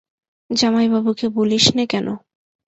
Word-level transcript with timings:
জামাইবাবুকে 0.49 1.25
বলিস 1.35 1.65
নে 1.75 1.83
কেন। 1.89 2.07